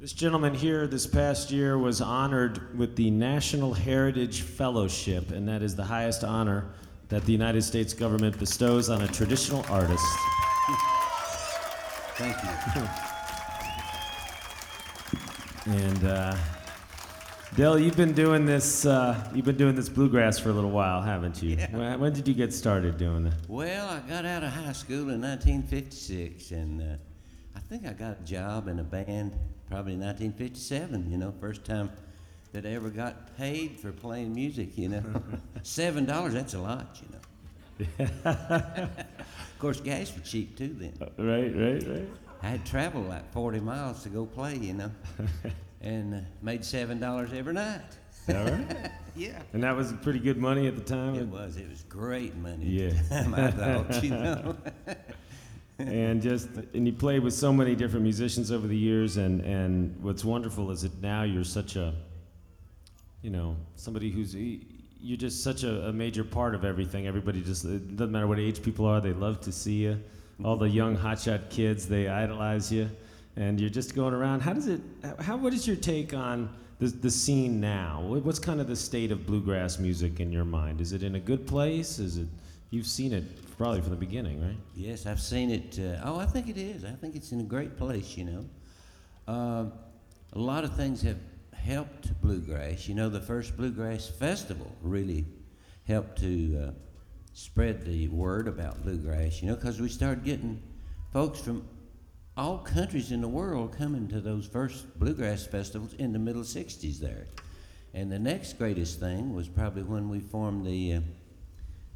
This 0.00 0.12
gentleman 0.12 0.54
here 0.54 0.86
this 0.86 1.08
past 1.08 1.50
year 1.50 1.76
was 1.76 2.00
honored 2.00 2.78
with 2.78 2.94
the 2.94 3.10
National 3.10 3.74
Heritage 3.74 4.42
Fellowship, 4.42 5.32
and 5.32 5.48
that 5.48 5.60
is 5.60 5.74
the 5.74 5.82
highest 5.82 6.22
honor 6.22 6.66
that 7.08 7.24
the 7.24 7.32
United 7.32 7.62
States 7.62 7.94
government 7.94 8.38
bestows 8.38 8.90
on 8.90 9.02
a 9.02 9.08
traditional 9.08 9.64
artist. 9.68 10.04
Thank 12.14 12.36
you. 12.44 12.88
And 15.72 16.04
uh, 16.04 16.36
Del, 17.56 17.80
you've 17.80 17.96
been 17.96 18.12
doing 18.12 18.46
this. 18.46 18.86
Uh, 18.86 19.28
you've 19.34 19.46
been 19.46 19.56
doing 19.56 19.74
this 19.74 19.88
bluegrass 19.88 20.38
for 20.38 20.50
a 20.50 20.52
little 20.52 20.70
while, 20.70 21.02
haven't 21.02 21.42
you? 21.42 21.56
Yeah. 21.56 21.76
When, 21.76 21.98
when 21.98 22.12
did 22.12 22.28
you 22.28 22.34
get 22.34 22.54
started 22.54 22.98
doing 22.98 23.26
it? 23.26 23.34
Well, 23.48 23.88
I 23.88 23.98
got 24.08 24.24
out 24.24 24.44
of 24.44 24.52
high 24.52 24.70
school 24.74 25.10
in 25.10 25.20
1956, 25.20 26.52
and 26.52 26.82
uh, 26.82 26.84
I 27.58 27.60
think 27.60 27.86
I 27.86 27.92
got 27.92 28.18
a 28.20 28.24
job 28.24 28.68
in 28.68 28.78
a 28.78 28.84
band 28.84 29.36
probably 29.66 29.94
in 29.94 30.00
1957. 30.00 31.10
You 31.10 31.18
know, 31.18 31.34
first 31.40 31.64
time 31.64 31.90
that 32.52 32.64
I 32.64 32.68
ever 32.68 32.88
got 32.88 33.36
paid 33.36 33.80
for 33.80 33.90
playing 33.90 34.32
music. 34.32 34.78
You 34.78 34.90
know, 34.90 35.02
seven 35.64 36.04
dollars—that's 36.04 36.54
a 36.54 36.60
lot. 36.60 37.00
You 37.02 37.08
know. 37.10 38.06
of 38.24 39.58
course, 39.58 39.80
gas 39.80 40.14
was 40.14 40.30
cheap 40.30 40.56
too 40.56 40.68
then. 40.78 40.94
Right, 41.18 41.54
right, 41.54 41.88
right. 41.88 42.08
I 42.42 42.46
had 42.46 42.64
to 42.64 42.70
travel 42.70 43.02
like 43.02 43.32
40 43.32 43.58
miles 43.58 44.04
to 44.04 44.08
go 44.08 44.24
play. 44.24 44.56
You 44.56 44.74
know, 44.74 44.90
and 45.80 46.14
uh, 46.14 46.18
made 46.40 46.64
seven 46.64 47.00
dollars 47.00 47.32
every 47.32 47.54
night. 47.54 47.82
All 48.28 48.34
right. 48.44 48.90
Yeah. 49.16 49.42
And 49.52 49.64
that 49.64 49.74
was 49.74 49.92
pretty 50.02 50.20
good 50.20 50.36
money 50.36 50.68
at 50.68 50.76
the 50.76 50.82
time. 50.82 51.16
It 51.16 51.26
was. 51.26 51.56
It 51.56 51.68
was 51.68 51.82
great 51.88 52.36
money. 52.36 52.66
Yeah. 52.66 52.92
I 53.10 53.50
thought, 53.50 54.04
you 54.04 54.10
know. 54.10 54.56
And 55.78 56.20
just 56.20 56.48
and 56.74 56.86
you 56.86 56.92
played 56.92 57.22
with 57.22 57.34
so 57.34 57.52
many 57.52 57.76
different 57.76 58.02
musicians 58.02 58.50
over 58.50 58.66
the 58.66 58.76
years 58.76 59.16
and 59.16 59.40
and 59.42 59.94
what's 60.02 60.24
wonderful 60.24 60.70
is 60.70 60.82
that 60.82 61.00
now 61.00 61.22
you're 61.22 61.44
such 61.44 61.76
a 61.76 61.94
you 63.22 63.30
know 63.30 63.56
somebody 63.76 64.10
who's 64.10 64.34
you're 65.00 65.16
just 65.16 65.44
such 65.44 65.62
a, 65.62 65.88
a 65.88 65.92
major 65.92 66.24
part 66.24 66.54
of 66.54 66.64
everything. 66.64 67.06
Everybody 67.06 67.40
just 67.42 67.64
it 67.64 67.96
doesn't 67.96 68.12
matter 68.12 68.26
what 68.26 68.38
age 68.38 68.62
people 68.62 68.86
are 68.86 69.00
they 69.00 69.12
love 69.12 69.40
to 69.42 69.52
see 69.52 69.74
you. 69.74 70.00
All 70.44 70.56
the 70.56 70.68
young 70.68 70.96
hotshot 70.96 71.50
kids 71.50 71.88
they 71.88 72.08
idolize 72.08 72.72
you 72.72 72.90
and 73.38 73.60
you're 73.60 73.70
just 73.70 73.94
going 73.94 74.12
around 74.12 74.40
how 74.40 74.52
does 74.52 74.68
it 74.68 74.80
how 75.20 75.36
what 75.36 75.54
is 75.54 75.66
your 75.66 75.76
take 75.76 76.12
on 76.12 76.50
the, 76.80 76.88
the 76.88 77.10
scene 77.10 77.60
now 77.60 78.02
what's 78.22 78.38
kind 78.38 78.60
of 78.60 78.66
the 78.66 78.76
state 78.76 79.10
of 79.10 79.26
bluegrass 79.26 79.78
music 79.78 80.20
in 80.20 80.30
your 80.32 80.44
mind 80.44 80.80
is 80.80 80.92
it 80.92 81.02
in 81.02 81.14
a 81.14 81.20
good 81.20 81.46
place 81.46 81.98
is 81.98 82.18
it 82.18 82.28
you've 82.70 82.86
seen 82.86 83.12
it 83.12 83.24
probably 83.56 83.80
from 83.80 83.90
the 83.90 83.96
beginning 83.96 84.40
right 84.42 84.56
Yes, 84.76 85.06
I've 85.06 85.20
seen 85.20 85.50
it. 85.50 85.78
Uh, 85.80 86.00
oh, 86.04 86.20
I 86.20 86.26
think 86.26 86.48
it 86.48 86.56
is. 86.56 86.84
I 86.84 86.92
think 86.92 87.16
it's 87.16 87.32
in 87.32 87.40
a 87.40 87.44
great 87.44 87.76
place, 87.76 88.16
you 88.16 88.24
know. 88.24 88.44
Um 89.26 89.72
a 90.32 90.38
lot 90.38 90.64
of 90.64 90.76
things 90.76 91.02
have 91.02 91.18
helped 91.52 92.20
bluegrass. 92.20 92.88
You 92.88 92.94
know, 92.94 93.08
the 93.08 93.20
first 93.20 93.56
Bluegrass 93.56 94.06
Festival 94.06 94.70
really 94.82 95.24
helped 95.86 96.20
to 96.20 96.66
uh, 96.68 96.70
spread 97.32 97.84
the 97.84 98.08
word 98.08 98.46
about 98.46 98.82
bluegrass, 98.82 99.42
you 99.42 99.48
know, 99.48 99.56
because 99.56 99.80
we 99.80 99.88
started 99.88 100.24
getting 100.24 100.62
folks 101.12 101.40
from 101.40 101.66
all 102.38 102.58
countries 102.58 103.10
in 103.10 103.20
the 103.20 103.28
world 103.28 103.74
coming 103.76 104.06
to 104.08 104.20
those 104.20 104.46
first 104.46 104.98
bluegrass 104.98 105.44
festivals 105.44 105.92
in 105.94 106.12
the 106.12 106.18
middle 106.18 106.42
60s 106.42 106.98
there. 107.00 107.26
And 107.94 108.12
the 108.12 108.18
next 108.18 108.56
greatest 108.58 109.00
thing 109.00 109.34
was 109.34 109.48
probably 109.48 109.82
when 109.82 110.08
we 110.08 110.20
formed 110.20 110.64
the 110.64 110.94
uh, 110.94 111.00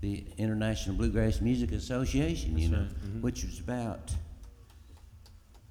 the 0.00 0.22
International 0.36 0.94
Bluegrass 0.96 1.40
Music 1.40 1.72
Association, 1.72 2.58
you 2.58 2.68
That's 2.68 2.72
know, 2.72 2.88
right, 2.88 3.16
mhm. 3.16 3.20
which 3.22 3.42
was 3.44 3.58
about 3.58 4.12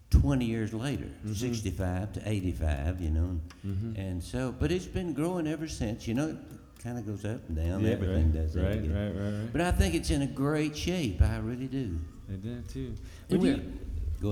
20 0.09 0.45
years 0.45 0.73
later, 0.73 1.08
Mhm. 1.23 1.36
65 1.36 2.14
to 2.14 2.27
85, 2.27 3.00
you 3.02 3.11
know. 3.11 3.39
Mhm. 3.64 3.95
And 3.98 4.23
so, 4.23 4.52
but 4.58 4.72
it's 4.72 4.88
been 4.88 5.14
growing 5.14 5.45
ever 5.45 5.67
since, 5.67 6.08
you 6.08 6.16
know, 6.16 6.30
it 6.30 6.38
kind 6.81 6.98
of 6.98 7.05
goes 7.05 7.25
up 7.25 7.48
and 7.48 7.58
down, 7.58 7.81
Yeah, 7.81 7.92
everything 7.92 8.31
right, 8.31 8.33
does 8.33 8.55
right, 8.55 8.77
right, 8.80 8.89
right, 8.89 9.16
right. 9.16 9.52
But 9.52 9.61
I 9.61 9.72
think 9.72 9.93
it's 9.93 10.09
in 10.09 10.23
a 10.23 10.27
great 10.27 10.76
shape, 10.76 11.21
I 11.21 11.38
really 11.38 11.67
do. 11.67 11.99
I 12.32 12.36
did 12.38 12.67
too. 12.70 12.95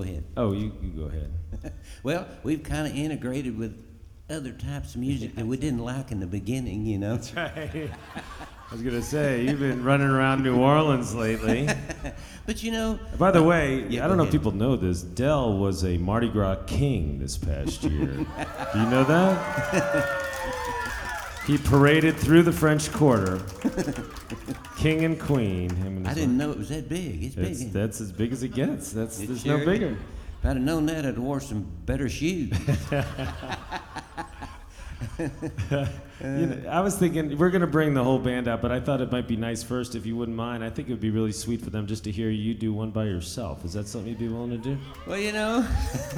ahead. 0.00 0.24
oh, 0.36 0.52
you, 0.52 0.72
you 0.82 0.90
go 0.90 1.02
ahead. 1.04 1.32
Well, 2.02 2.26
we've 2.42 2.62
kind 2.62 2.86
of 2.86 2.96
integrated 2.96 3.56
with 3.58 3.80
other 4.30 4.52
types 4.52 4.94
of 4.94 5.00
music 5.00 5.34
that 5.36 5.46
we 5.46 5.56
didn't 5.56 5.80
like 5.80 6.10
in 6.10 6.18
the 6.20 6.26
beginning, 6.26 6.86
you 6.86 6.98
know. 6.98 7.16
That's 7.16 7.34
right. 7.34 7.90
I 8.16 8.74
was 8.74 8.80
gonna 8.82 9.02
say 9.02 9.44
you've 9.44 9.58
been 9.60 9.84
running 9.84 10.08
around 10.08 10.42
New 10.42 10.56
Orleans 10.56 11.14
lately. 11.14 11.68
But 12.44 12.60
you 12.64 12.72
know, 12.72 12.98
By 13.18 13.30
the 13.30 13.38
uh, 13.40 13.44
way, 13.44 13.86
Yeah, 13.88 14.04
I 14.04 14.08
don't 14.08 14.16
know 14.16 14.24
if 14.24 14.32
people 14.32 14.50
know 14.50 14.74
this. 14.74 15.00
Del 15.02 15.56
was 15.58 15.84
a 15.84 15.96
Mardi 15.98 16.28
Gras 16.28 16.56
king 16.66 17.20
this 17.20 17.38
past 17.38 17.84
year. 17.84 18.06
Do 18.72 18.78
you 18.80 18.86
know 18.86 19.04
that? 19.04 20.18
he 21.46 21.56
paraded 21.58 22.16
through 22.16 22.42
the 22.42 22.50
French 22.52 22.90
Quarter, 22.90 23.38
king 24.82 25.04
and 25.04 25.18
queen. 25.20 25.70
Him 25.76 25.98
and 25.98 26.08
I 26.08 26.14
didn't 26.14 26.36
know 26.36 26.50
it 26.50 26.58
was 26.58 26.68
that 26.70 26.88
big. 26.88 27.22
It's 27.22 27.34
big. 27.34 27.44
That's, 27.46 27.60
ain't 27.60 27.70
it? 27.70 27.72
that's 27.72 28.00
as 28.00 28.12
big 28.12 28.32
as 28.32 28.42
it 28.42 28.48
gets. 28.54 28.92
That's 28.92 29.20
It 29.20 29.28
there's 29.28 29.42
sure 29.42 29.56
no 29.56 29.62
is. 29.62 29.66
bigger. 29.66 29.96
If 30.40 30.44
I'd 30.44 30.48
have 30.48 30.56
known 30.58 30.86
that, 30.86 30.98
I'd 30.98 31.04
have 31.04 31.18
wore 31.18 31.40
some 31.40 31.66
better 31.86 32.08
shoes. 32.08 32.52
You 36.22 36.46
know, 36.46 36.68
I 36.70 36.78
was 36.80 36.96
thinking 36.96 37.36
we're 37.36 37.50
gonna 37.50 37.66
bring 37.66 37.94
the 37.94 38.04
whole 38.04 38.20
band 38.20 38.46
out, 38.46 38.62
but 38.62 38.70
I 38.70 38.78
thought 38.78 39.00
it 39.00 39.10
might 39.10 39.26
be 39.26 39.36
nice 39.36 39.60
first 39.64 39.96
if 39.96 40.06
you 40.06 40.14
wouldn't 40.16 40.36
mind. 40.36 40.62
I 40.62 40.70
think 40.70 40.86
it 40.88 40.92
would 40.92 41.00
be 41.00 41.10
really 41.10 41.32
sweet 41.32 41.60
for 41.60 41.70
them 41.70 41.88
just 41.88 42.04
to 42.04 42.12
hear 42.12 42.30
you 42.30 42.54
do 42.54 42.72
one 42.72 42.92
by 42.92 43.06
yourself. 43.06 43.64
Is 43.64 43.72
that 43.72 43.88
something 43.88 44.10
you'd 44.10 44.20
be 44.20 44.28
willing 44.28 44.50
to 44.50 44.58
do? 44.58 44.78
well, 45.04 45.18
you 45.18 45.32
know, 45.32 45.66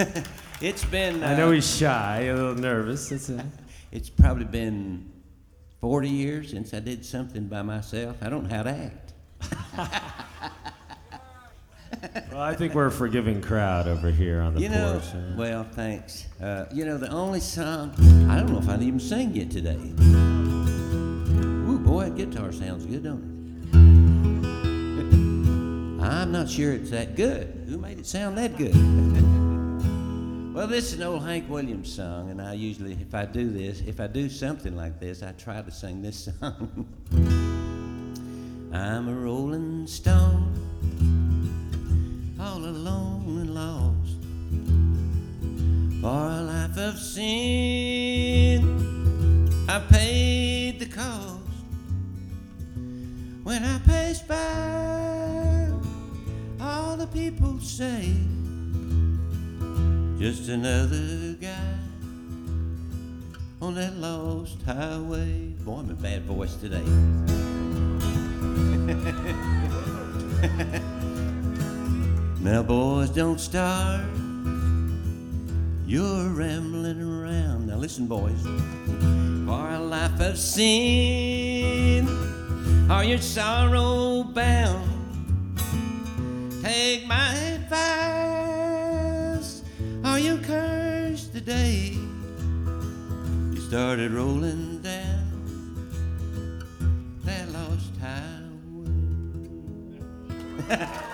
it's 0.60 0.84
been. 0.84 1.24
I 1.24 1.34
know 1.34 1.48
uh, 1.48 1.52
he's 1.52 1.76
shy, 1.78 2.24
a 2.24 2.34
little 2.34 2.54
nervous. 2.54 3.08
That's 3.08 3.30
it. 3.30 3.40
It's 3.92 4.10
probably 4.10 4.44
been 4.44 5.08
40 5.80 6.08
years 6.08 6.50
since 6.50 6.72
I 6.74 6.80
did 6.80 7.04
something 7.04 7.46
by 7.46 7.62
myself. 7.62 8.16
I 8.22 8.28
don't 8.28 8.48
know 8.48 8.56
how 8.56 8.62
to 8.62 8.70
act. 8.70 9.12
Well, 12.30 12.42
I 12.42 12.54
think 12.54 12.74
we're 12.74 12.86
a 12.86 12.90
forgiving 12.90 13.40
crowd 13.40 13.86
over 13.86 14.10
here 14.10 14.40
on 14.40 14.54
the 14.54 14.60
you 14.60 14.68
know, 14.68 14.94
porch. 15.00 15.14
uh, 15.14 15.34
well, 15.36 15.62
thanks. 15.64 16.26
Uh, 16.42 16.66
you 16.72 16.84
know, 16.84 16.98
the 16.98 17.08
only 17.08 17.38
song, 17.40 17.92
I 18.28 18.36
don't 18.36 18.50
know 18.50 18.58
if 18.58 18.68
I'd 18.68 18.82
even 18.82 18.98
sing 18.98 19.36
it 19.36 19.50
today. 19.50 19.78
Ooh, 21.70 21.78
boy, 21.78 22.04
that 22.10 22.16
guitar 22.16 22.50
sounds 22.52 22.84
good, 22.86 23.04
don't 23.04 23.22
it? 23.22 23.74
I'm 26.04 26.32
not 26.32 26.48
sure 26.50 26.72
it's 26.72 26.90
that 26.90 27.14
good. 27.14 27.66
Who 27.68 27.78
made 27.78 27.98
it 28.00 28.06
sound 28.06 28.36
that 28.38 28.56
good? 28.56 28.74
well, 30.54 30.68
this 30.68 30.92
is 30.92 31.00
an 31.00 31.02
old 31.02 31.24
Hank 31.24 31.50
Williams 31.50 31.92
song, 31.92 32.30
and 32.30 32.40
I 32.40 32.52
usually, 32.52 32.92
if 32.92 33.12
I 33.12 33.26
do 33.26 33.50
this, 33.50 33.80
if 33.88 33.98
I 33.98 34.06
do 34.06 34.30
something 34.30 34.76
like 34.76 35.00
this, 35.00 35.20
I 35.20 35.32
try 35.32 35.60
to 35.60 35.70
sing 35.72 36.00
this 36.00 36.28
song. 36.40 36.86
I'm 38.72 39.08
a 39.08 39.14
rolling 39.14 39.88
stone, 39.88 40.54
all 42.38 42.58
alone 42.58 43.38
and 43.40 43.52
lost 43.52 44.16
for 46.00 46.28
a 46.28 46.40
life 46.40 46.78
of 46.78 47.00
sin. 47.00 48.62
I 49.68 49.80
paid 49.80 50.78
the 50.78 50.86
cost 50.86 51.40
when 53.42 53.64
I 53.64 53.80
pass 53.80 54.22
by. 54.22 55.68
All 56.64 56.96
the 56.96 57.08
people 57.08 57.58
say, 57.58 58.14
just 60.18 60.48
another 60.48 61.34
guy 61.40 61.74
on 63.60 63.74
that 63.74 63.96
lost 63.96 64.62
highway. 64.62 65.48
Boy, 65.64 65.78
I'm 65.78 65.90
a 65.90 65.94
bad 65.94 66.22
voice 66.24 66.54
today. 66.56 66.84
Now, 72.40 72.62
boys, 72.62 73.08
don't 73.08 73.40
start. 73.40 74.04
You're 75.86 76.28
rambling 76.28 77.00
around. 77.00 77.68
Now, 77.68 77.76
listen, 77.76 78.06
boys. 78.06 78.42
For 79.46 79.70
a 79.70 79.78
life 79.78 80.20
of 80.20 80.38
sin, 80.38 82.06
are 82.90 83.02
your 83.02 83.18
sorrow 83.18 84.24
bound? 84.24 84.90
Take 86.62 87.06
my 87.06 87.34
advice. 87.34 88.03
You 90.24 90.38
cursed 90.38 91.44
day 91.44 91.98
You 93.52 93.60
started 93.60 94.10
rolling 94.12 94.80
down 94.80 95.28
that 97.24 97.46
lost 97.52 97.92
highway. 98.00 98.48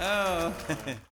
oh. 0.00 0.52